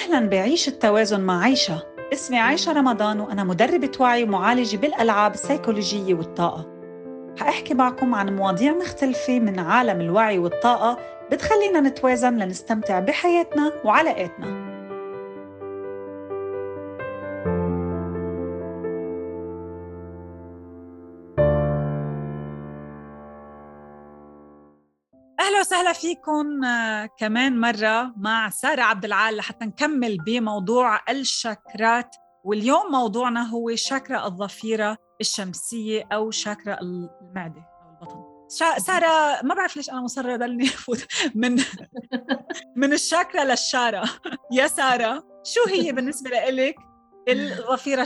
[0.00, 1.82] أهلا بعيش التوازن مع عيشة.
[2.12, 6.66] اسمي عايشة رمضان وأنا مدربة وعي ومعالجة بالألعاب السيكولوجية والطاقة.
[7.38, 10.98] حأحكي معكم عن مواضيع مختلفة من عالم الوعي والطاقة
[11.32, 14.59] بتخلينا نتوازن لنستمتع بحياتنا وعلاقاتنا.
[25.92, 32.16] فيكم آه، كمان مرة مع سارة عبد العال لحتى نكمل بموضوع الشاكرات.
[32.44, 38.24] واليوم موضوعنا هو شاكرا الضفيره الشمسية أو شاكرا المعدة أو البطن.
[38.78, 41.62] سارة ما بعرف ليش أنا مصرة ضلني أفوت من
[42.80, 44.04] من الشاكرا للشارة.
[44.52, 46.76] يا سارة شو هي بالنسبة لك
[47.28, 48.02] الضفيره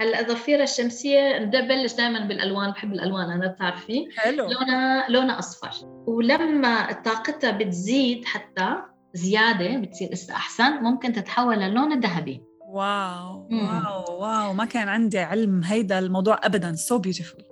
[0.00, 4.08] هلا الضفيره الشمسية بدي أبلش دائما بالألوان بحب الألوان أنا بتعرفي.
[4.16, 4.48] حلو.
[4.48, 5.86] لونها لونها أصفر.
[6.06, 8.76] ولما طاقتها بتزيد حتى
[9.14, 12.42] زيادة بتصير أحسن ممكن تتحول للون الذهبي.
[12.68, 14.52] واو واو واو.
[14.52, 16.74] ما كان عندي علم هيدا الموضوع ابدا.
[16.74, 17.44] so so beautiful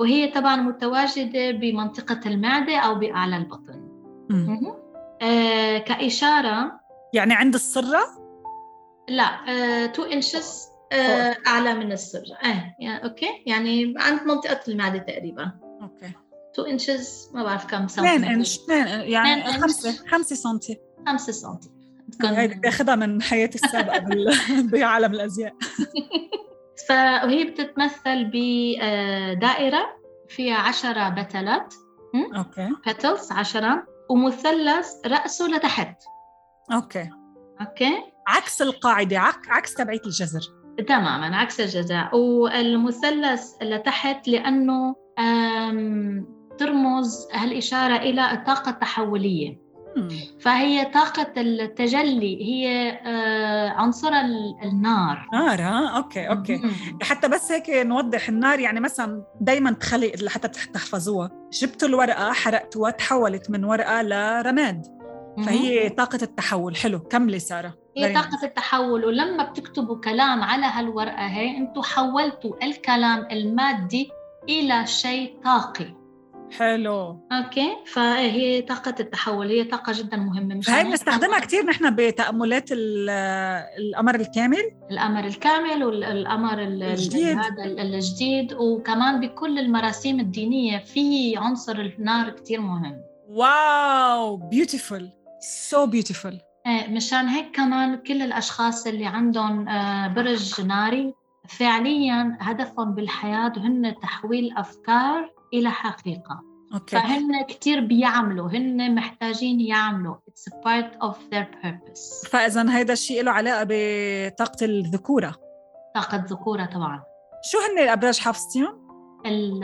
[0.00, 3.88] وهي طبعا متواجدة بمنطقة المعدة أو بأعلى البطن.
[5.22, 6.80] آه كإشارة.
[7.14, 8.00] يعني عند السرة؟
[9.08, 10.77] لا 2 آه inches آه
[11.46, 13.42] أعلى من السرة آه يعني okay.
[13.46, 15.52] يعني عند منطقة المعدة تقريبا.
[15.82, 16.12] okay.
[16.54, 18.16] 2 inches ما بعرف كم سنتي.
[18.16, 20.58] 2 انش 2 يعني 5 5 سم
[21.06, 21.58] 5 سم
[22.24, 23.98] هيدي باخذها من حياتي السابقة
[24.72, 25.54] بعالم الأزياء.
[26.88, 29.86] فهي بتتمثل بدائره
[30.28, 31.74] فيها 10 بتلات.
[32.36, 32.68] okay.
[32.86, 36.02] petals 10 ومثلث رأسه لتحت.
[36.72, 37.10] Okay.
[37.60, 38.02] Okay.
[38.26, 40.40] عكس القاعدة عكس تبعية الجذر
[40.86, 42.16] تماما عكس الجزاء.
[42.16, 44.94] والمثلث لتحت لأنه
[46.58, 49.68] ترمز هالإشارة إلى الطاقة التحولية.
[50.40, 52.90] فهي طاقة التجلي هي
[53.76, 54.10] عنصر
[54.64, 55.28] النار.
[55.32, 56.60] نار ها؟ okay okay.
[57.02, 63.50] حتى بس هيك نوضح النار يعني مثلا دائما تخلي لحتى تحفظوها جبتوا الورقة حرقتوها تحولت
[63.50, 64.97] من ورقة لرماد.
[65.46, 66.76] فهي طاقة التحول.
[66.76, 67.74] حلو كملي سارة.
[67.96, 74.10] هي طاقة التحول ولما بتكتبوا كلام على هالورقة هي أنتم حولتوا الكلام المادي
[74.48, 75.98] إلى شيء طاقي.
[76.58, 77.28] حلو.
[77.32, 80.54] أوكي؟ فهي طاقة التحول هي طاقة جدا مهمة.
[80.54, 84.70] مش هاي بنستخدمها كثير نحن بتأملات القمر الكامل.
[84.90, 87.38] القمر الكامل والقمر الجديد.
[87.38, 93.00] هذا الجديد وكمان بكل المراسيم الدينية في عنصر النار كثير مهم.
[93.28, 95.08] Wow beautiful
[95.40, 96.40] so beautiful
[96.88, 101.14] مشان هيك كمان كل الأشخاص اللي عندهم آه، برج ناري
[101.48, 106.42] فعليا هدفهم بالحياة هن تحويل أفكار إلى حقيقة.
[106.74, 106.96] Okay.
[106.96, 110.14] فهن كثير بيعملوا هن محتاجين يعملوا.
[110.14, 112.30] A part of their purpose.
[112.30, 115.34] فاذا هيدا الشيء له علاقة بطاقة الذكورة.
[115.94, 117.02] طاقة الذكورة طبعا.
[117.42, 118.88] شو هن الأبراج حافظتيهم؟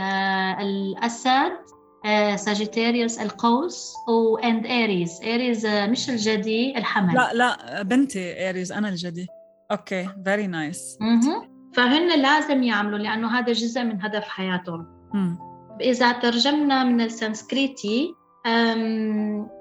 [0.01, 1.53] آه، الأسد
[2.37, 7.15] Sagittarius القوس and Aries Aries مش الجدي الحمل.
[7.15, 9.27] لا لا بنتي Aries أنا الجدي.
[9.71, 10.99] okay very nice
[11.75, 14.87] فهن لازم يعملوا لأنه هذا جزء من هدف حياتهم.
[15.15, 15.39] مم.
[15.81, 18.15] إذا ترجمنا من السنسكريتي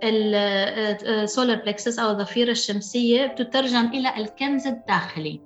[0.04, 5.42] ال solar plexus أو الضفيره الشمسية تترجم إلى الكنز الداخلي.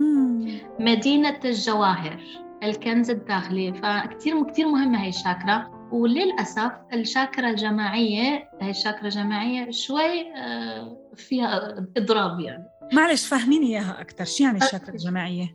[0.00, 0.58] مم.
[0.78, 2.20] مدينة الجواهر
[2.62, 3.72] الكنز الداخلي.
[3.72, 12.40] فكتير كثير مهمه هي الشاكرا وللأسف الشاكرا الجماعية هي الشاكرا الجماعية شوي آه، فيها إضراب
[12.40, 12.64] يعني.
[12.92, 15.54] معلش فهميني إياها أكثر شو يعني الشاكرا الجماعية؟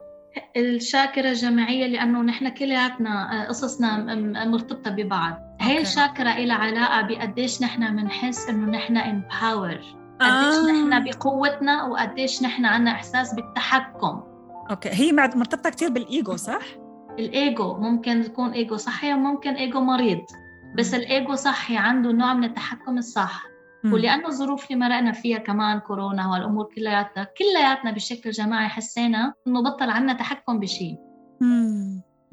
[0.57, 5.57] الشاكرة الجماعية لأنه نحن كلياتنا آه، قصصنا مرتبطة ببعض.
[5.61, 9.83] هي الشاكرة لها علاقة بقديش نحن بنحس إنه نحن empower.
[10.21, 10.71] قديش آه.
[10.71, 14.23] نحن بقوتنا وقديش نحن عنا إحساس بالتحكم.
[14.71, 14.89] Okay.
[14.89, 16.82] هي مرتبطة كثير بالإيجو صح؟
[17.19, 20.21] الإيجو ممكن تكون إيجو صحي وممكن إيجو مريض
[20.75, 23.53] بس الإيجو صحي عنده نوع من التحكم الصح.
[23.85, 29.89] ولأنه الظروف اللي مرقنا فيها كمان كورونا والأمور كلياتها كلياتنا بشكل جماعي حسينا إنه بطل
[29.89, 30.97] عنا تحكم بشيء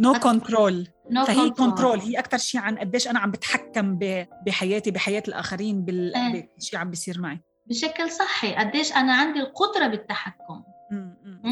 [0.00, 3.98] no control no فهي control هي أكثر شيء عن قديش أنا عم بتحكم
[4.46, 6.78] بحياتي بحياة الآخرين بالشيء إيه.
[6.78, 7.40] عم بيصير معي.
[7.66, 10.62] بشكل صحي قديش أنا عندي القدرة بالتحكم.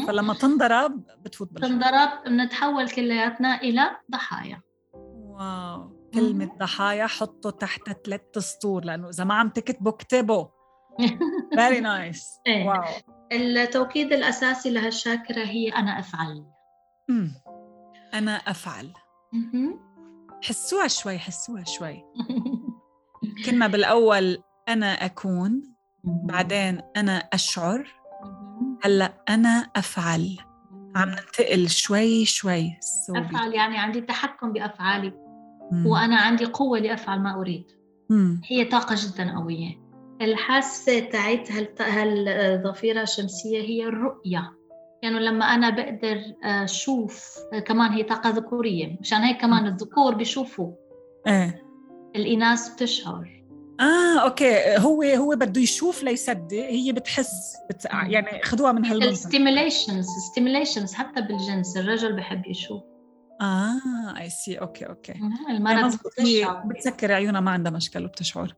[0.07, 4.61] فلما تنضرب بتفوت بالحب تنضرب بنتحول كلياتنا إلى ضحايا.
[4.93, 5.99] Wow.
[6.13, 10.45] كلمة ضحايا حطوا تحت ثلاث سطور لأنه إذا ما عم تكتبوا اكتبوا.
[11.55, 12.83] Very nice wow.
[13.31, 16.45] التوكيد الأساسي لهالشاكرة هي أنا أفعل.
[17.09, 17.31] مم.
[18.13, 18.93] أنا أفعل.
[20.43, 22.03] حسوها شوي حسوها شوي.
[23.45, 27.98] كنا بالأول أنا أكون بعدين أنا أشعر.
[28.83, 30.37] هلأ أنا أفعل.
[30.95, 32.77] عم ننتقل شوي شوي.
[33.07, 33.19] صوبي.
[33.19, 35.13] أفعل يعني عندي تحكم بأفعالي.
[35.71, 35.85] مم.
[35.85, 37.65] وأنا عندي قوة لأفعل ما أريد.
[38.09, 38.41] مم.
[38.45, 39.89] هي طاقة جدا قوية.
[40.21, 44.53] الحاسة تاعت هالظفيرة الشمسية هي الرؤية.
[45.03, 48.97] يعني لما أنا بقدر أشوف كمان هي طاقة ذكورية.
[49.01, 50.71] مشان هيك كمان الذكور بيشوفوا.
[51.27, 51.63] إيه.
[52.15, 53.38] الإناث بتشعر.
[53.79, 54.77] آه okay.
[54.77, 57.85] هو هو بده يشوف ليصدق هي بتحس بت...
[57.85, 61.77] يعني خذوها من هالمنطق ال stimulations stimulations حتى بالجنس.
[61.77, 62.83] الرجل بحب يشوف.
[63.41, 65.13] آه I see okay okay.
[65.49, 68.55] المرأة بتشعر بتسكر عيونها ما عندها مشكلة وبتشعر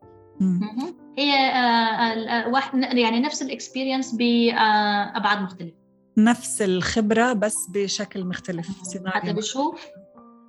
[1.17, 5.75] هي آه واحد يعني نفس ال experience بابعاد مختلفة.
[6.17, 8.67] نفس الخبرة بس بشكل مختلف.
[9.05, 9.85] حدا بيشوف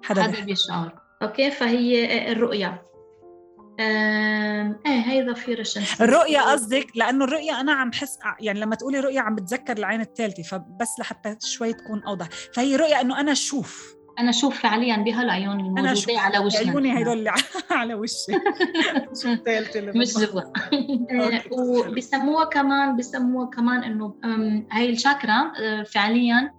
[0.03, 0.99] حدا, حدا بيشعر.
[1.23, 2.92] أوكي فهي الرؤية.
[3.81, 6.05] إيه هي ضفيرة الشمسية.
[6.05, 10.43] الرؤية قصدك؟ لأنه الرؤية أنا عم حس يعني لما تقولي رؤية عم بتذكر العين الثالثة
[10.43, 12.29] فبس لحتى شوي تكون أوضح.
[12.55, 14.03] فهي رؤية إنه أنا أشوف.
[14.19, 17.29] أنا أشوف فعليا بهالعيون الموجودة على وشي عيوني هدول
[17.71, 18.33] على وشي.
[19.23, 19.37] شو
[19.75, 20.43] مش جوا
[21.59, 24.15] وبسموها كمان بسموها كمان إنه
[24.73, 26.53] هاي الشاكرا آه، فعليا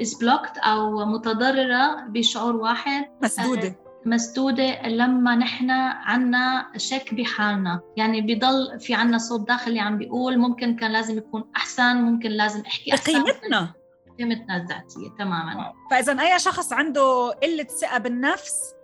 [0.00, 3.04] is آه، blocked آه، أو متضررة بشعور واحد.
[3.22, 3.81] مسدودة.
[4.06, 7.80] مسدودة لما نحن عنا شك بحالنا.
[7.96, 12.62] يعني بضل في عنا صوت داخلي عم بيقول ممكن كان لازم يكون أحسن ممكن لازم
[12.66, 13.12] أحكي أحسن.
[13.12, 13.72] قيمتنا
[14.18, 15.72] قيمتنا الذاتية تماما.
[15.90, 18.74] فإذا أي شخص عنده قلة ثقة بالنفس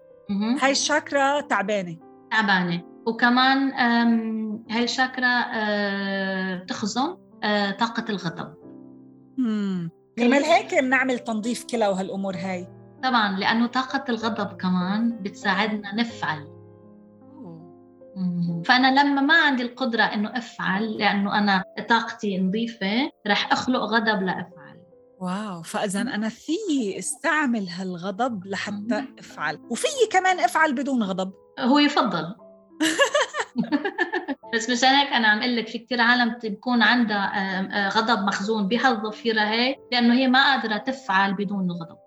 [0.60, 1.96] هاي الشاكرا تعبانة.
[2.30, 2.82] تعبانة.
[3.06, 3.72] وكمان
[4.70, 8.54] هاي الشاكرا آه، بتخزن آه، طاقة الغضب.
[10.18, 12.77] كرمال هيك بنعمل تنظيف كلى وهالأمور هاي.
[13.02, 16.58] طبعا لأنه طاقة الغضب كمان بتساعدنا نفعل.
[18.64, 24.80] فأنا لما ما عندي القدرة إنه أفعل لأنه أنا طاقتي نظيفة رح أخلق غضب لأفعل.
[25.20, 26.52] واو فإذا أنا في
[26.98, 29.58] استعمل هالغضب لحتى أفعل.
[29.70, 31.32] وفي كمان أفعل بدون غضب.
[31.60, 32.34] هو يفضل.
[34.54, 39.40] بس مشان هيك أنا عم أقول لك في كثير عالم بتكون عندها غضب مخزون بهالظفيره
[39.40, 41.98] هي لأنه هي ما قادرة تفعل بدون الغضب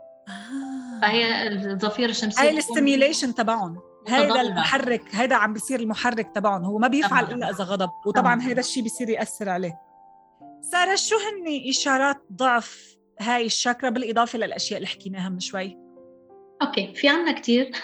[1.02, 3.80] فهي الظفيره الشمسية هاي الاستيميوليشن تبعهم.
[4.08, 6.64] هذا المحرك هذا عم بيصير المحرك تبعهم.
[6.64, 9.80] هو ما بيفعل إلا إذا غضب وطبعا هذا الشيء بيصير يأثر عليه.
[10.62, 15.78] سارة شو هن إشارات ضعف هاي الشاكرا؟ بالإضافة للأشياء اللي حكيناها من شوي.
[16.62, 17.72] Okay في عنا كثير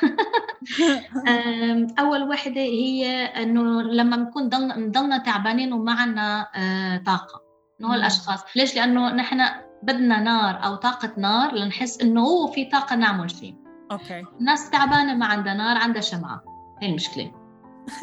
[1.99, 4.49] أول وحدة هي إنه لما بنكون
[4.91, 7.41] ضلنا تعبانين وما عنا آه، طاقة.
[7.81, 8.39] إنه الأشخاص.
[8.55, 9.41] ليش؟ لأنه نحن
[9.83, 13.55] بدنا نار أو طاقة نار لنحس إنه هو في طاقة نعمل شيء.
[13.91, 14.23] Okay.
[14.39, 16.43] الناس تعبانة ما عندها نار عندها شمعة.
[16.81, 17.31] هي المشكلة.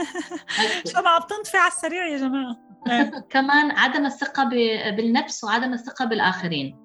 [0.93, 2.57] شمعة بتنطفي على السريع يا جماعة.
[3.35, 4.45] كمان عدم الثقة
[4.91, 6.85] بالنفس وعدم الثقة بالآخرين.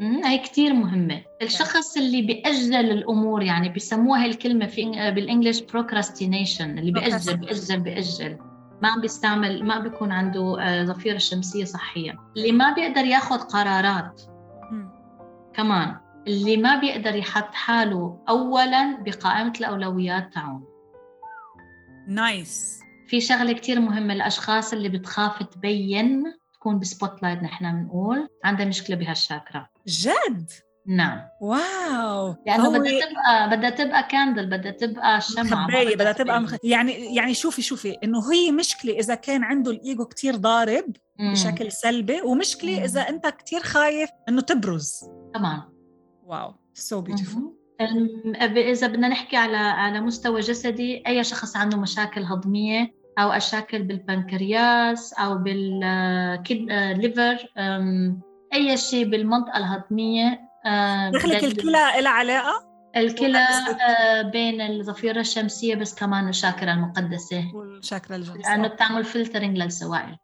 [0.00, 1.22] هي كثير مهمة.
[1.42, 4.84] الشخص اللي بيأجل الأمور يعني بيسموها الكلمة في
[5.14, 8.38] بالإنجليش procrastination اللي بيأجل بيأجل بيأجل.
[8.82, 12.18] ما عم بيستعمل ما بيكون عنده آه، ظفيرة شمسية صحية.
[12.36, 14.22] اللي ما بيقدر ياخذ قرارات
[15.56, 15.96] كمان
[16.26, 20.64] اللي ما بيقدر يحط حاله أولا بقائمة الأولويات تاعون
[22.08, 28.66] Nice في شغلة كتير مهمة الأشخاص اللي بتخاف تبين تكون ب spotlight نحن بنقول عندها
[28.66, 30.50] مشكلة بهالشاكرا جد؟
[30.88, 31.20] نعم.
[31.40, 32.36] Wow.
[32.46, 36.54] لأنه بدها تبقى بدها تبقى candle بدها تبقى شمعة بدها, بدها تبقى مخ...
[36.64, 41.32] يعني يعني شوفي شوفي إنه هي مشكلة إذا كان عنده الإيجو كتير ضارب مم.
[41.32, 42.82] بشكل سلبي ومشكلة مم.
[42.82, 45.00] إذا أنت كتير خايف إنه تبرز.
[45.34, 45.62] طبعا
[46.24, 46.54] wow.
[46.74, 47.56] So beautiful
[48.56, 55.12] إذا بدنا نحكي على على مستوى جسدي أي شخص عنده مشاكل هضمية أو مشاكل بالبنكرياس
[55.12, 57.36] أو بال liver
[58.54, 60.45] أي شيء بالمنطقة الهضمية آه،
[61.10, 61.70] دخلك الكلى
[62.00, 67.54] لها علاقة؟ الكلى آه، بين الضفيرة الشمسية بس كمان الشاكره المقدسة.
[67.54, 68.50] والشاكرة الجنسية.
[68.50, 70.16] لأنه بتعمل filtering للسوائل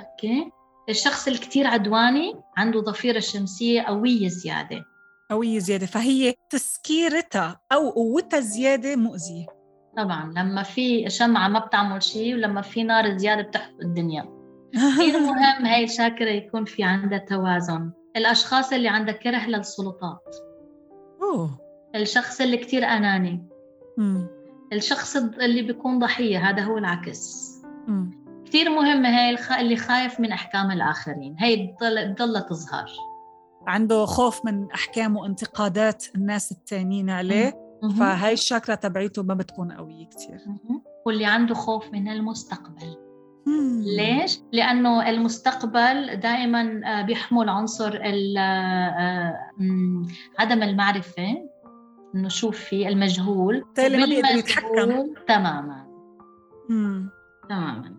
[0.00, 0.50] okay.
[0.88, 4.84] الشخص الكثير عدواني عنده ضفيرة شمسية قوية زيادة.
[5.30, 5.86] قوية زيادة.
[5.86, 9.46] فهي تسكيرتها أو قوتها زيادة مؤذية.
[9.96, 10.32] طبعا.
[10.36, 14.40] لما في شمعة ما بتعمل شيء ولما في نار زيادة بتحرق الدنيا.
[14.94, 17.90] كثير مهم هاي الشاكرة يكون في عندها توازن.
[18.16, 20.36] الأشخاص اللي عندها كره للسلطات.
[21.22, 21.60] أوه.
[21.94, 23.48] الشخص اللي كتير أناني.
[23.98, 24.26] مم.
[24.72, 27.50] الشخص اللي بيكون ضحية هذا هو العكس.
[27.86, 28.20] مم.
[28.44, 31.36] كتير مهمة هاي اللي خايف من أحكام الآخرين.
[31.40, 32.90] هاي بتضل تظهر.
[33.66, 37.90] عنده خوف من أحكام وانتقادات الناس التانيين عليه مم.
[37.90, 40.38] فهاي الشاكرا تبعيته ما بتكون قوية كتير.
[41.06, 43.09] واللي عنده خوف من المستقبل.
[43.96, 47.96] ليش؟ لأنه المستقبل دائما آه، بيحمل عنصر
[50.38, 51.50] عدم المعرفة
[52.14, 53.60] إنه شوف في المجهول.
[53.60, 55.14] بالتالي ما بيقدر يتحكم.
[55.28, 55.86] تماما.
[56.68, 57.10] مم.
[57.48, 57.94] تماما.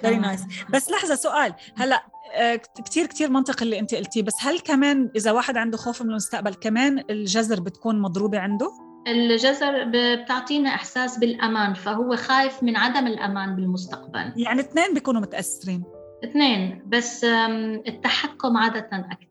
[0.00, 1.54] Very nice بس لحظة سؤال.
[1.76, 4.22] هلأ آه، كتير كتير منطق اللي أنت قلتيه.
[4.22, 8.70] بس هل كمان إذا واحد عنده خوف من المستقبل كمان الجذر بتكون مضروبة عنده؟
[9.06, 14.32] الجذر بتعطينا إحساس بالأمان فهو خايف من عدم الأمان بالمستقبل.
[14.36, 15.84] يعني اثنين بيكونوا متأثرين.
[16.24, 19.24] اثنين بس التحكم عادة أكثر.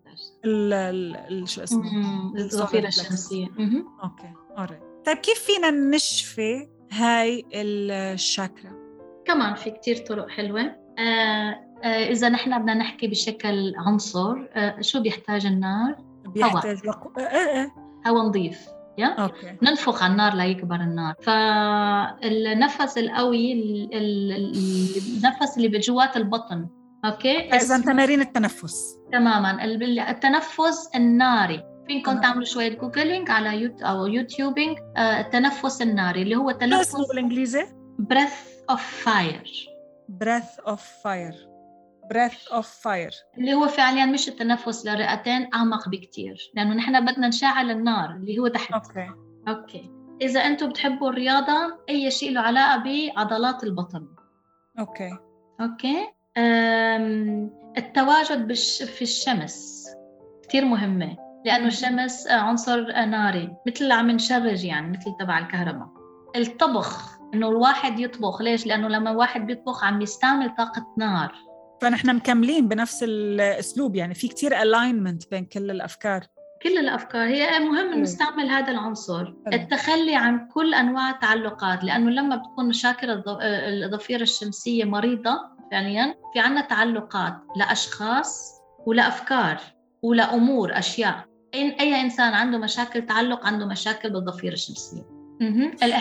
[0.46, 1.84] ال شو اسمه؟
[2.38, 3.48] الظفيره الشمسية.
[4.04, 8.72] Okay alright طيب كيف فينا نشفي هاي الشاكرا؟
[9.26, 10.62] كمان في كتير طرق حلوة.
[11.00, 15.96] آه آه، إذا نحن بدنا نحكي بشكل عنصر آه، شو بيحتاج النار؟
[16.28, 17.12] بيحتاج وقو...
[18.08, 18.68] هواء نظيف.
[18.98, 19.08] Yeah?
[19.08, 19.58] Okay.
[19.62, 21.16] ننفخ على النار ليكبر النار.
[21.22, 23.54] فالنفس القوي
[23.94, 26.70] النفس اللي بجوات البطن
[27.06, 28.98] okay؟ اذا تمارين التنفس.
[29.12, 29.64] تماما.
[30.10, 31.64] التنفس الناري.
[31.88, 37.08] فينكم تعملوا شوية googling على يوت أو YouTubing آه التنفس الناري اللي هو تنفس اسمه
[37.08, 37.66] بالإنجليزي.
[38.02, 39.48] breath of fire.
[40.24, 41.53] Breath of fire.
[42.14, 43.38] Breath of fire.
[43.38, 48.48] اللي هو فعليا مش التنفس للرئتين أعمق بكثير لأنه نحن بدنا نشعل النار اللي هو
[48.48, 48.74] تحت.
[48.74, 49.12] okay.
[49.48, 49.92] okay.
[50.22, 52.84] إذا أنتم بتحبوا الرياضة أي شيء له علاقة
[53.16, 54.08] بعضلات البطن.
[54.80, 55.18] okay.
[55.62, 56.08] okay.
[56.38, 57.52] أم...
[57.78, 58.84] التواجد بش...
[58.84, 59.86] في الشمس
[60.48, 61.18] كثير مهمة.
[61.46, 65.88] لأنه الشمس عنصر ناري مثل عم نشرج يعني مثل تبع الكهرباء.
[66.36, 68.42] الطبخ إنه الواحد يطبخ.
[68.42, 71.36] ليش؟ لأنه لما الواحد بيطبخ عم يستعمل طاقة نار.
[71.84, 76.22] فنحن مكملين بنفس الأسلوب يعني في كتير ال alignment بين كل الأفكار.
[76.64, 77.28] كل الأفكار.
[77.28, 83.24] هي مهم نستعمل هذا العنصر التخلي عن كل أنواع التعلقات لأنه لما بتكون مشاكل
[83.84, 85.40] الضفيره الشمسية مريضة
[85.72, 89.58] فعليا في عنا تعلقات لاشخاص ولافكار
[90.04, 91.26] ولامور أشياء.
[91.56, 95.14] إن أي إنسان عنده مشاكل تعلق عنده مشاكل بالضفيره الشمسية.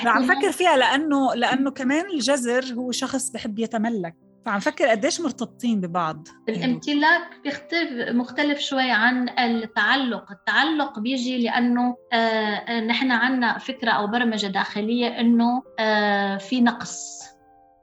[0.04, 4.14] عم فكر فيها لأنه لأنه كمان الجزر هو شخص بحب يتملك.
[4.46, 6.28] فعم فكر قديش مرتبطين ببعض.
[6.49, 10.32] الامتلاك بيختلف مختلف شوي عن التعلق.
[10.32, 17.22] التعلق بيجي لأنه آه نحن عنا فكرة أو برمجة داخلية أنه آه في نقص.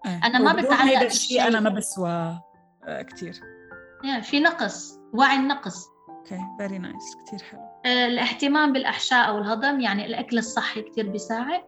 [0.06, 0.22] آه.
[0.24, 2.40] أنا ما بتعلق هذا الشيء أنا ما بسوى
[2.88, 3.34] آه كثير
[4.22, 5.86] في نقص وعي النقص.
[6.10, 7.60] okay very nice كثير حلو.
[7.86, 11.62] آه الاهتمام بالأحشاء أو الهضم يعني الأكل الصحي كثير بيساعد.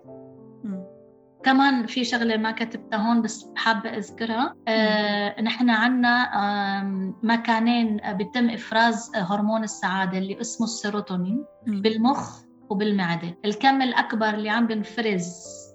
[1.43, 4.55] كمان في شغلة ما كتبتها هون بس حابة أذكرها.
[4.67, 13.37] آه نحن عندنا آه مكانين بيتم إفراز هرمون السعادة اللي اسمه السيروتونين بالمخ وبالمعدة.
[13.45, 15.33] الكم الأكبر اللي عم بنفرز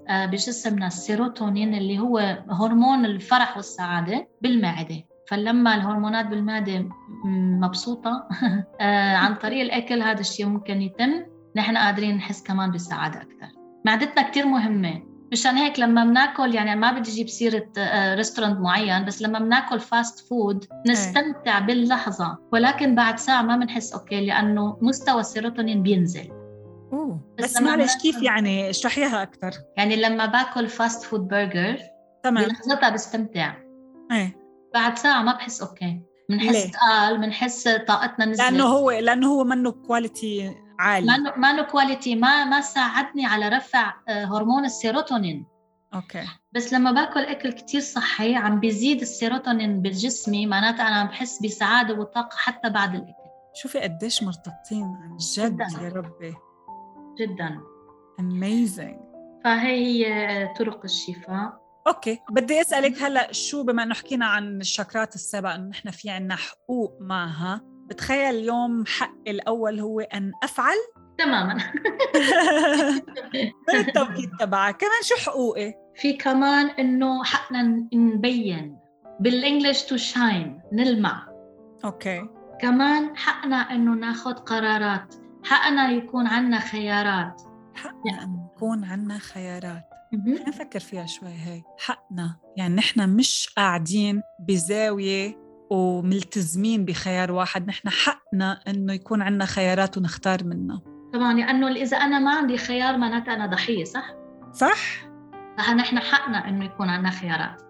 [0.09, 2.19] آه بجسمنا السيروتونين اللي هو
[2.51, 5.03] هرمون الفرح والسعادة بالمعدة.
[5.29, 6.89] فلما الهرمونات بالمعدة
[7.61, 8.29] مبسوطة
[8.81, 11.25] آه عن طريق الأكل هذا الشيء ممكن يتم
[11.57, 13.49] نحن قادرين نحس كمان بالسعاده أكثر.
[13.85, 15.16] معدتنا كثير مهمة.
[15.33, 17.67] مشان هيك لما بناكل يعني ما بدي أجيب سيرة
[18.15, 22.39] restaurant آه، معين بس لما بناكل fast food نستمتع باللحظة.
[22.53, 26.29] ولكن بعد ساعة ما بنحس okay لأنه مستوى السيروتونين بينزل.
[26.93, 27.21] أوه.
[27.39, 29.51] بس, بس معلش كيف يعني؟ اشرحيها أكثر.
[29.77, 31.79] يعني لما باكل fast food برجر
[32.23, 32.45] تمام.
[32.45, 33.55] بلحظتها بستمتع.
[34.13, 34.37] إيه.
[34.75, 38.51] بعد ساعة ما بحس okay بنحس ثقال بنحس طاقتنا نزلت.
[38.51, 41.07] لأنه هو لأنه هو منه quality عالي.
[41.07, 45.47] ما ما quality ما ما ساعدني على رفع آه، هرمون السيروتونين.
[45.95, 46.27] okay.
[46.53, 51.95] بس لما باكل أكل كتير صحي عم بيزيد السيروتونين بجسمي معناتها أنا عم بحس بسعادة
[51.95, 53.13] وطاقة حتى بعد الأكل.
[53.55, 55.83] شوفي قديش مرتبطين عن جد جداً.
[55.83, 56.35] يا ربي.
[57.21, 57.61] جدا.
[58.21, 59.07] Amazing.
[59.45, 61.67] فهي هي طرق الشفاء.
[61.87, 66.37] أوكي بدي أسألك هلأ شو بما إنه حكينا عن الشاكرات السبع إنه نحن في عنا
[66.37, 70.77] حقوق معها بتخيل اليوم حقي الأول هو أن أفعل؟
[71.19, 71.55] تماما.
[73.69, 78.79] من التوكيد تبعك؟ كمان شو حقوقي؟ في كمان إنه حقنا نبين.
[79.21, 81.29] بال English to shine نلمع.
[81.85, 82.29] okay.
[82.61, 85.15] كمان حقنا إنه ناخذ قرارات.
[85.45, 87.43] حقنا يكون عنا خيارات.
[87.75, 89.83] حقنا أن يكون عنا خيارات.
[90.49, 91.63] نفكر فيها شوي هي.
[91.79, 92.37] حقنا.
[92.57, 97.69] يعني نحن مش قاعدين بزاوية وملتزمين بخيار واحد.
[97.69, 100.83] نحن حقنا إنه يكون عندنا خيارات ونختار منها
[101.13, 104.15] طبعا لأنه إذا أنا ما عندي خيار معناتها أنا ضحية صح؟
[104.53, 105.07] صح؟
[105.59, 107.63] فنحن حقنا إنه يكون عندنا خيارات.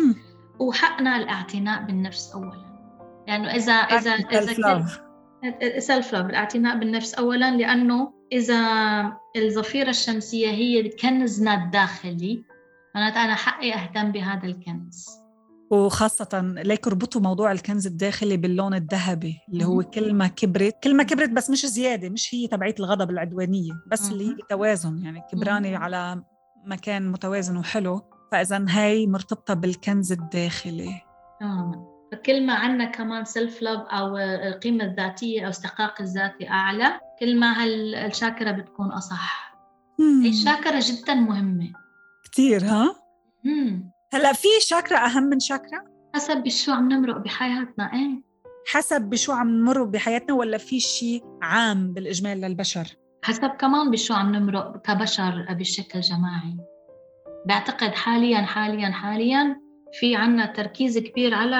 [0.60, 2.64] وحقنا الاعتناء بالنفس اولا.
[3.28, 8.58] لأنه إذا إذا إذا سيلف لاف الاعتناء بالنفس اولا لأنه إذا
[9.36, 12.44] الظفيرة الشمسية هي كنزنا الداخلي
[12.94, 15.23] معناتها أنا حقي أهتم بهذا الكنز.
[15.70, 21.02] وخاصة ليك ربطوا موضوع الكنز الداخلي باللون الذهبي اللي هو كل ما كبرت كل ما
[21.02, 25.76] كبرت بس مش زيادة مش هي تبعية الغضب العدوانية بس اللي هي بتوازن يعني كبراني
[25.76, 26.22] على
[26.66, 28.02] مكان متوازن وحلو
[28.32, 31.00] فإذا هاي مرتبطة بالكنز الداخلي.
[32.12, 37.62] فكل ما عندنا كمان سيلف لاف أو القيمة الذاتية أو استحقاق الذاتي أعلى كل ما
[37.62, 39.54] هالشاكرة بتكون أصح.
[40.00, 41.72] هي الشاكرة جدا مهمة.
[42.32, 42.96] كثير ها؟
[43.44, 43.93] مم.
[44.14, 45.82] هلا في شاكرا أهم من شاكرا
[46.14, 48.22] حسب بشو عم نمرق بحياتنا إيه؟
[48.66, 54.36] حسب بشو عم نمر بحياتنا ولا في شيء عام بالإجمال للبشر؟ حسب كمان بشو عم
[54.36, 56.56] نمرق كبشر بشكل جماعي.
[57.46, 59.60] بعتقد حاليا حاليا حاليا
[60.00, 61.58] في عنا تركيز كبير على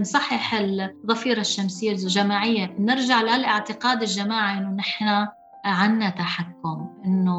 [0.00, 2.76] نصحح الضفيرة الشمسية الجماعية.
[2.78, 5.26] نرجع للاعتقاد الجماعي إنه نحن
[5.64, 7.36] عنا تحكم إنه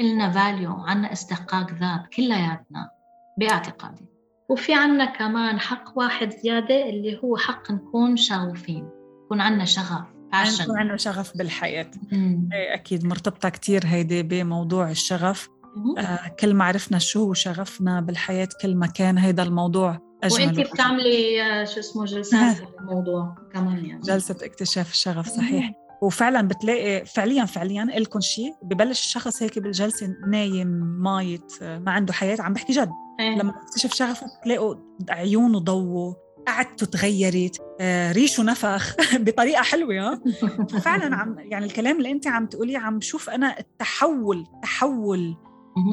[0.00, 2.97] إلنا فاليو عنا استحقاق ذات كلياتنا.
[3.38, 4.08] باعتقادي.
[4.50, 8.88] وفي عنا كمان حق واحد زيادة اللي هو حق نكون شغوفين
[9.24, 10.04] يكون عنا شغف
[10.60, 11.90] يكون عنا شغف بالحياة.
[12.12, 15.48] إيه، أكيد مرتبطة كتير هيدي بموضوع الشغف.
[15.98, 20.60] آه كل ما عرفنا شو هو شغفنا بالحياة كل ما كان هيدا الموضوع أجمل وانت
[20.60, 24.00] بتعملي آه، شو اسمه جلسات الموضوع كمان يعني.
[24.00, 25.72] جلسة اكتشاف الشغف صحيح.
[26.02, 30.68] وفعلا بتلاقي فعليا فعليا لكم شيء ببلش الشخص هيك بالجلسة نايم
[31.02, 32.90] مايت آه، ما عنده حياة عم بحكي جد.
[33.20, 34.74] لما تكتشف شغفه بتلاقوا
[35.10, 36.14] عيونه ضووا
[36.46, 38.96] قعدته تغيرت آه، ريشه نفخ
[39.26, 40.20] بطريقة حلوة
[40.84, 45.36] فعلا عم يعني الكلام اللي انت عم تقوليه عم بشوف أنا التحول تحول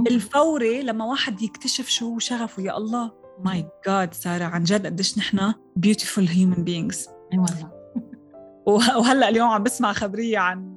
[0.08, 3.12] الفوري لما واحد يكتشف شو شغفه يا الله
[3.45, 7.72] my God سارة عن جد قديش نحن beautiful human beings أي والله.
[8.98, 10.75] وهلأ اليوم عم بسمع خبرية عن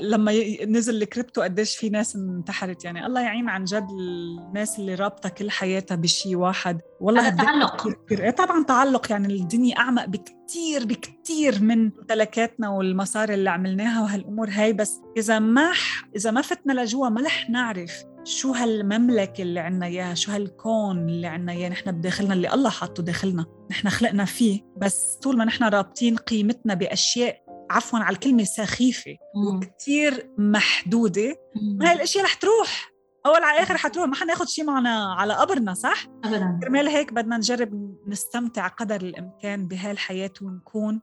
[0.00, 0.32] لما
[0.66, 2.84] نزل الكريبتو قديش في ناس انتحرت.
[2.84, 6.80] يعني الله يعين عن جد الناس اللي رابطة كل حياتها بشيء واحد.
[7.00, 7.96] والله تعلق.
[8.10, 9.10] إيه طبعا تعلق.
[9.10, 14.72] يعني الدنيا أعمق بكثير بكثير من ممتلكاتنا والمصاري اللي عملناها وهالأمور هاي.
[14.72, 15.72] بس إذا ما
[16.16, 17.92] إذا ما فتنا لجوا ما رح نعرف
[18.24, 21.68] شو هالمملكة اللي عنا إياها شو هالكون اللي عنا إياه.
[21.68, 23.46] نحن بداخلنا اللي الله حاطه داخلنا.
[23.70, 24.60] نحن خلقنا فيه.
[24.76, 31.36] بس طول ما نحن رابطين قيمتنا بأشياء عفوا على الكلمة سخيفة وكتير محدودة.
[31.82, 32.92] هاي الأشياء رح تروح.
[33.26, 36.58] أول على الآخر حتروح ما حناخد شيء معنا على قبرنا صح؟ أبدا.
[36.62, 41.00] كرمال هيك بدنا نجرب نستمتع قدر الإمكان بهاي الحياة ونكون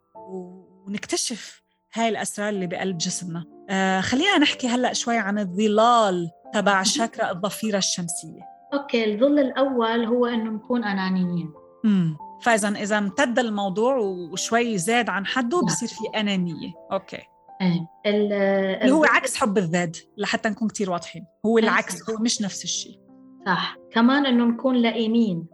[0.88, 1.62] ونكتشف
[1.94, 3.46] هاي الأسرار اللي بقلب جسمنا.
[3.70, 8.42] آه خلينا نحكي هلأ شوي عن الظلال تبع شاكرا الضفيرة الشمسية.
[8.74, 11.54] okay الظل الأول هو إنه نكون أنانيين.
[11.86, 16.74] امم فإذا إذا امتد الموضوع وشوي زاد عن حده بصير في أنانية.
[16.92, 17.22] okay.
[17.62, 21.26] إيه اللي هو عكس حب الذات لحتى نكون كتير واضحين.
[21.46, 23.00] هو العكس هو مش نفس الشيء.
[23.46, 23.78] صح.
[23.92, 25.48] كمان إنه نكون لئيمين.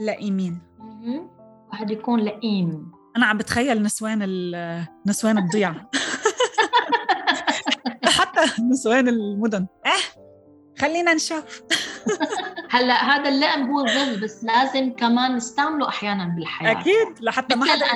[0.00, 0.62] لئيمين.
[1.72, 2.92] واحد يكون لئيم.
[3.16, 4.18] أنا عم بتخيل نسوان
[5.06, 5.90] نسوان الضيعة.
[8.18, 9.66] حتى نسوان المدن.
[9.86, 10.15] آه
[10.78, 11.62] خلينا نشوف.
[12.70, 16.80] هلا هذا اللئم هو الظل بس لازم كمان نستعمله أحيانا بالحياة.
[16.80, 17.86] أكيد لحتى ما حدا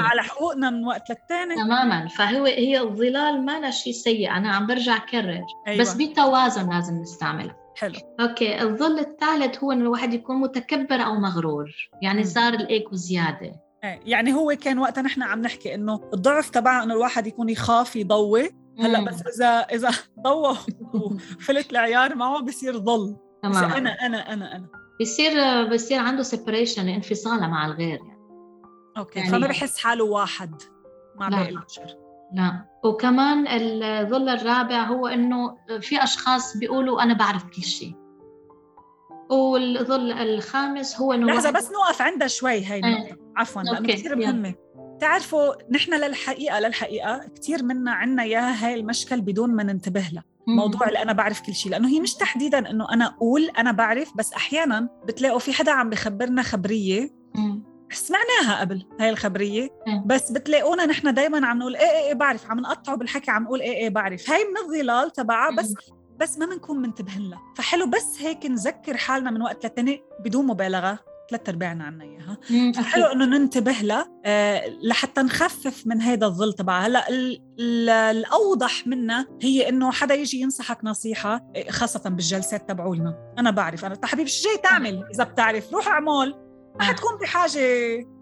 [0.00, 1.54] على حقوقنا من وقت للتاني.
[1.54, 2.08] تماما.
[2.08, 4.30] فهو هي الظلال ما شيء سيء.
[4.30, 5.80] أنا عم برجع كرر أيوة.
[5.80, 7.56] بس بتوازن لازم نستعمله.
[7.76, 7.94] حلو.
[8.20, 8.62] okay.
[8.62, 11.70] الظل الثالث هو إنه الواحد يكون متكبر أو مغرور.
[12.02, 13.52] يعني صار الايكو زيادة.
[13.84, 17.96] إيه، يعني هو كان وقتها نحن عم نحكي إنه الضعف تبعه إنه الواحد يكون يخاف
[17.96, 18.61] يضوي.
[18.78, 20.56] هلأ بس إذا إذا ضوى
[20.94, 23.64] وفلت العيار معه بصير ضل تمام.
[23.64, 24.68] أنا أنا أنا أنا.
[25.00, 25.32] بصير
[25.72, 28.22] بصير عنده separation انفصاله مع الغير يعني.
[28.98, 30.62] okay يعني فما بحس حاله واحد
[31.16, 31.96] مع باقي البشر
[32.34, 37.94] لا وكمان الظل الرابع هو إنه في أشخاص بيقولوا أنا بعرف كل شيء.
[39.30, 43.06] والظل الخامس هو إنه لحظة بس نوقف عندها شوي هاي النقطة.
[43.06, 43.18] إيه.
[43.36, 44.54] عفوا لأنه كثير مهمة.
[45.02, 50.24] بتعرفوا نحن للحقيقة للحقيقة كثير منا عنا اياها هاي المشكل بدون ما ننتبه لها.
[50.46, 54.16] موضوع اللي أنا بعرف كل شيء لأنه هي مش تحديدا إنه أنا أقول أنا بعرف
[54.16, 57.10] بس أحيانا بتلاقوا في حدا عم بخبرنا خبرية.
[57.92, 59.68] سمعناها قبل هاي الخبرية
[60.06, 62.50] بس بتلاقونا نحن دائما عم نقول إيه إيه, إيه بعرف.
[62.50, 64.30] عم نقطعه بالحكي عم نقول إيه إيه بعرف.
[64.30, 65.74] هاي من الظلال تبعها بس
[66.20, 67.42] بس ما بنكون منتبهين لها.
[67.56, 70.98] فحلو بس هيك نذكر حالنا من وقت لتاني بدون مبالغة.
[71.32, 72.38] ثلاث أرباعنا عنا إياها.
[72.72, 76.86] فحلو إنه ننتبه لها آه لحتى نخفف من هذا الظل تبعها.
[76.86, 77.06] هلا
[78.10, 83.34] الأوضح منها هي إنه حدا يجي ينصحك نصيحة آه، خاصة بالجلسات تبعولنا.
[83.38, 85.72] أنا بعرف أنا حبيبي شو جاي تعمل إذا بتعرف.
[85.72, 86.34] روح أعمل.
[86.78, 87.60] ما حتكون بحاجة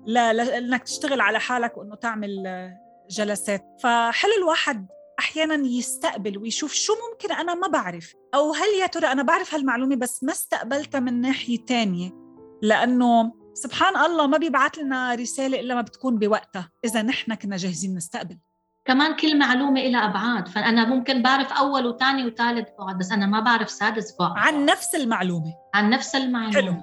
[0.06, 2.76] لانك تشتغل على حالك وإنه تعمل آه،
[3.10, 3.64] جلسات.
[3.82, 4.86] فحلو الواحد
[5.18, 8.14] أحيانا يستقبل ويشوف شو ممكن أنا ما بعرف.
[8.34, 12.19] أو هل يا ترى أنا بعرف هالمعلومة بس ما استقبلتها من ناحية تانية.
[12.62, 16.70] لأنه سبحان الله ما بيبعث لنا رسالة إلا ما بتكون بوقتها.
[16.84, 18.38] إذا نحن كنا جاهزين نستقبل.
[18.84, 20.48] كمان كل معلومة إلى أبعاد.
[20.48, 24.32] فأنا ممكن بعرف أول وثاني وثالث بعد بس أنا ما بعرف سادس بعد.
[24.36, 25.54] عن نفس المعلومة.
[25.74, 26.54] عن نفس المعلومة.
[26.54, 26.76] حلو.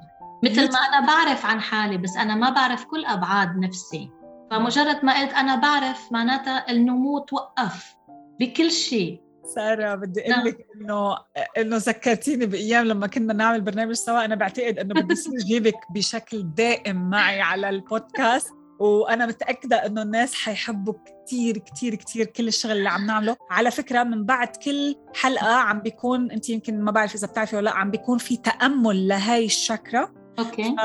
[0.44, 4.10] مثل ما أنا بعرف عن حالي بس أنا ما بعرف كل أبعاد نفسي.
[4.52, 7.96] فمجرد ما قلت أنا بعرف معناتها النمو توقف
[8.40, 9.22] بكل شيء.
[9.56, 10.48] سارة بدي أقول نعم.
[10.48, 11.18] لك إنه
[11.58, 14.26] إنه ذكرتيني بأيام لما كنا نعمل برنامج سوا.
[14.26, 18.54] أنا بعتقد إنه بدي أصير جيبك بشكل دائم معي على البودكاست.
[18.80, 20.94] وأنا متأكدة إنه الناس حيحبوا
[21.26, 23.36] كثير كثير كثير كل الشغل اللي عم نعمله.
[23.50, 27.64] على فكرة من بعد كل حلقة عم بيكون أنت يمكن ما بعرف إذا بتعرفي ولا
[27.70, 30.76] لأ عم بيكون في تأمل لهي الشاكرا okay.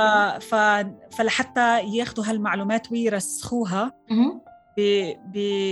[0.40, 0.54] ف...
[1.16, 3.92] فلحتى ياخذوا هالمعلومات ويرسخوها.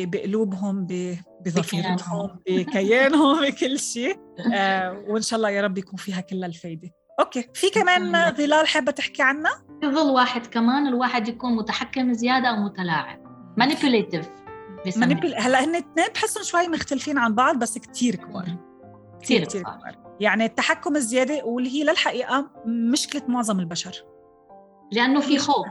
[0.06, 0.86] بقلوبهم.
[1.44, 3.40] بضفيرتهم بكيانهم.
[3.46, 4.16] بكل شيء.
[4.54, 6.90] آه وإن شاء الله يا رب يكون فيها كل الفايدة.
[7.20, 7.48] okay.
[7.54, 12.56] في كمان ظلال حابة تحكي عنها في ظل واحد كمان الواحد يكون متحكم زيادة أو
[12.56, 13.20] متلاعب.
[13.56, 14.28] manipulative
[15.36, 18.56] هلا هن اثنين بحسهم شوي مختلفين عن بعض بس كثير كبار.
[19.22, 19.96] كثير كثير كبار.
[20.20, 24.04] يعني التحكم الزيادة واللي هي للحقيقة مشكله معظم البشر.
[24.92, 25.66] لأنه في خوف.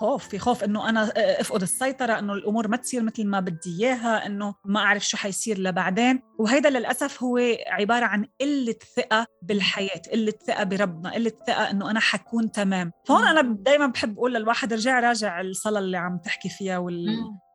[0.00, 4.26] خوف في خوف إنه أنا أفقد السيطرة إنه الأمور ما تصير مثل ما بدي إياها
[4.26, 6.22] إنه ما أعرف شو حيصير لبعدين.
[6.38, 12.00] وهيدا للأسف هو عبارة عن قلة ثقة بالحياة قلة ثقة بربنا قلة ثقة إنه أنا
[12.00, 12.92] حكون تمام.
[13.06, 17.06] فهون أنا دائما بحب أقول للواحد ارجع راجع الصلاة اللي عم تحكي فيها وال...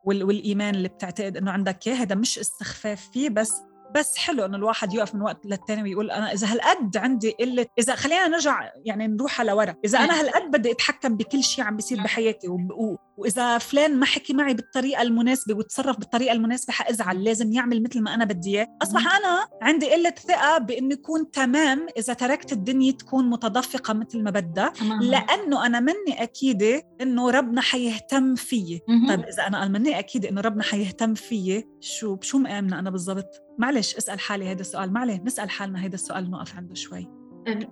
[0.04, 0.24] وال...
[0.24, 1.96] والإيمان اللي بتعتقد إنه عندك إياه.
[1.96, 3.52] هذا مش استخفاف فيه بس
[3.96, 7.94] بس حلو إنه الواحد يقف من وقت للتاني ويقول أنا إذا هالقد عندي قلة إذا
[7.94, 12.48] خلينا نرجع يعني نروح لورا إذا أنا هالقد بدي أتحكم بكل شيء عم بيصير بحياتي
[12.48, 12.98] و...
[13.16, 18.14] وإذا فلان ما حكي معي بالطريقة المناسبة وتصرف بالطريقة المناسبة حأزعل لازم يعمل مثل ما
[18.14, 18.68] أنا بدي إياه.
[18.82, 24.30] أصبح أنا عندي قلة ثقة باني اكون تمام إذا تركت الدنيا تكون متدفقة مثل ما
[24.30, 28.82] بدها لأنه أنا مني اكيده إنه ربنا حيهتم فيي.
[29.08, 33.96] طيب إذا أنا مني اكيده إنه ربنا حيهتم فيي شو بشو مآمنه أنا بالضبط؟ معلش
[33.96, 37.08] اسأل حالي هذا السؤال معلش نسال حالنا هذا السؤال نقف عنده شوي.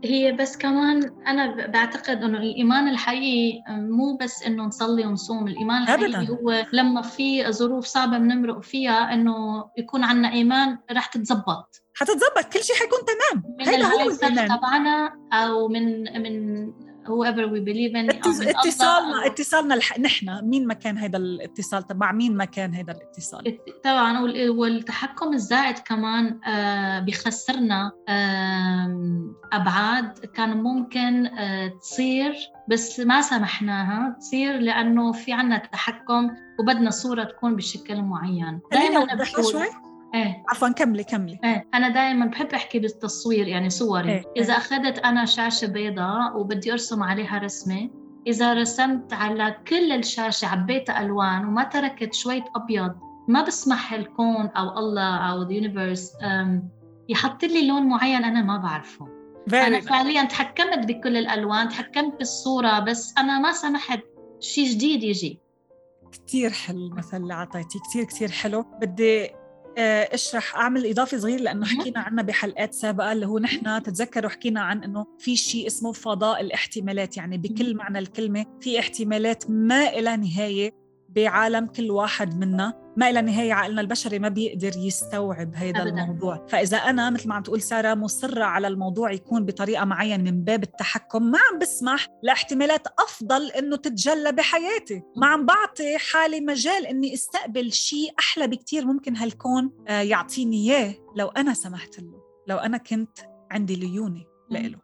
[0.05, 6.07] هي بس كمان أنا بعتقد إنه الإيمان الحقيقي مو بس إنه نصلي ونصوم الإيمان الحقيقي
[6.07, 6.35] أبداً.
[6.35, 11.83] هو لما في ظروف صعبة بنمرق فيها إنه يكون عندنا إيمان رح تتزبط.
[11.95, 13.57] حتتزبط كل شيء حيكون تمام.
[13.59, 14.11] من هيدا هو
[14.57, 16.67] تبعنا أو من من
[17.07, 19.99] whoever we believe in اتصالنا اتصالنا الح...
[19.99, 25.79] نحن مين ما كان هذا الاتصال مع مين ما كان هذا الاتصال طبعا والتحكم الزائد
[25.79, 32.35] كمان آه بيخسرنا آه أبعاد كان ممكن آه تصير
[32.69, 38.61] بس ما سمحناها تصير لأنه في عنا تحكم وبدنا صورة تكون بشكل معين.
[38.73, 39.67] دائما بقول شوي.
[40.15, 40.45] إيه.
[40.49, 41.39] عفوا كملي كملي.
[41.45, 41.69] إيه.
[41.75, 44.13] أنا دائما بحب أحكي بالتصوير يعني صوري.
[44.13, 44.23] إيه.
[44.37, 44.59] إذا إيه.
[44.59, 47.91] أخذت أنا شاشة بيضاء وبدي أرسم عليها رسمة
[48.27, 52.95] إذا رسمت على كل الشاشة عبيتها ألوان وما تركت شوية أبيض
[53.29, 56.13] ما بسمح الكون أو الله أو اليونيفرس
[57.09, 59.09] يحط لي لون معين أنا ما بعرفه.
[59.53, 64.01] أنا فعليا تحكمت بكل الألوان تحكمت بالصورة بس أنا ما سمحت
[64.41, 65.41] شيء جديد يجي.
[66.27, 68.63] كثير حلو المثل اللي اعطيتيه كثير كثير حلو.
[68.81, 69.31] بدي
[69.79, 74.85] اشرح أعمل إضافة صغيرة لأنه حكينا عنها بحلقات سابقة اللي هو نحن تتذكروا حكينا عن
[74.85, 77.17] إنه في شيء اسمه فضاء الاحتمالات.
[77.17, 80.75] يعني بكل معنى الكلمة في احتمالات ما إلى نهاية
[81.09, 82.84] بعالم كل واحد منا.
[82.97, 86.03] ما إلى نهاية عقلنا البشري ما بيقدر يستوعب هذا أبداً.
[86.03, 86.47] الموضوع.
[86.49, 90.63] فإذا أنا مثل ما عم تقول سارة مصرة على الموضوع يكون بطريقة معينة من باب
[90.63, 95.03] التحكم ما عم بسمح لاحتمالات أفضل إنه تتجلى بحياتي.
[95.17, 100.95] ما عم بعطي حالي مجال إني أستقبل شيء أحلى بكتير ممكن هالكون آه، يعطيني إياه
[101.17, 103.19] لو أنا سمحت له لو أنا كنت
[103.51, 104.84] عندي ليوني لإله.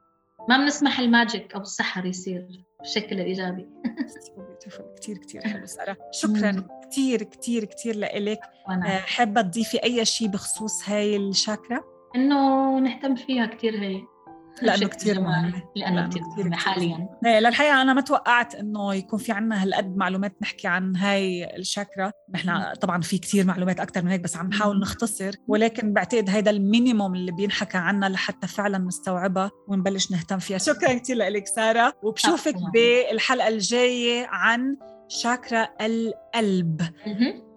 [0.50, 3.68] ما بنسمح الماجيك أو السحر يصير بالشكل الإيجابي
[5.00, 5.96] كثير كثير حلو سارة.
[6.12, 6.66] شكرا.
[6.90, 8.40] كثير كثير كثير لإلك.
[8.68, 11.80] آه، حابة تضيفي أي شيء بخصوص هاي الشاكرا؟
[12.16, 14.02] إنه نهتم فيها كثير هي.
[14.62, 17.08] لأنه كثير مهمه لأنه كثير مهمه حاليا.
[17.26, 22.12] إيه للحقيقة أنا ما توقعت إنه يكون في عنا هالقد معلومات نحكي عن هاي الشاكرا
[22.34, 25.32] نحن طبعا في كثير معلومات أكثر من هيك بس عم نحاول نختصر.
[25.48, 30.58] ولكن بعتقد هيدا المينيموم اللي بينحكى عنا لحتى فعلا نستوعبها ونبلش نهتم فيها.
[30.58, 31.92] شكرا كثير لك سارة.
[32.02, 34.76] وبشوفك بالحلقة الجاية عن
[35.08, 36.82] شاكرا القلب.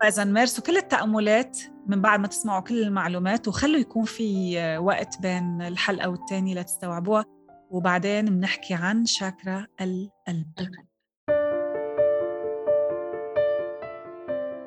[0.01, 5.61] فاذا مارسوا كل التأملات من بعد ما تسمعوا كل المعلومات وخلوا يكون في وقت بين
[5.61, 7.25] الحلقة والتانية لتستوعبوها.
[7.69, 10.85] وبعدين بنحكي عن شاكرا القلب.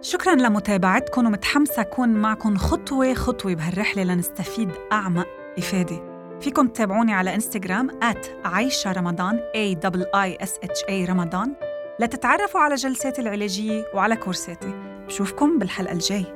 [0.01, 0.35] شكرا.
[0.35, 5.27] لمتابعتكم ومتحمسة أكون معكم خطوة خطوة بهالرحلة لنستفيد أعمق
[5.59, 6.17] إفادة.
[6.41, 8.01] فيكم تتابعوني على إنستغرام
[8.45, 9.77] عايشة رمضان A
[10.17, 11.55] I S H A رمضان.
[12.01, 14.73] لتتعرفوا على جلساتي العلاجية وعلى كورساتي.
[15.07, 16.36] بشوفكم بالحلقة الجاي